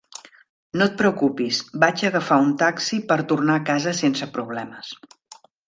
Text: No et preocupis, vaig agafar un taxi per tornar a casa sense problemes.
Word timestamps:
No 0.79 0.85
et 0.91 0.95
preocupis, 1.01 1.59
vaig 1.83 2.03
agafar 2.09 2.39
un 2.47 2.51
taxi 2.63 3.01
per 3.13 3.21
tornar 3.35 3.61
a 3.61 3.65
casa 3.71 3.97
sense 4.03 4.33
problemes. 4.41 4.93